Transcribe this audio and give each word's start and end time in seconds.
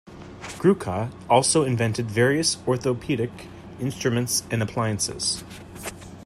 Gruca 0.57 1.11
also 1.29 1.63
invented 1.63 2.09
various 2.09 2.55
orthopaedic 2.55 3.29
instruments 3.79 4.41
and 4.49 4.63
appliances. 4.63 5.43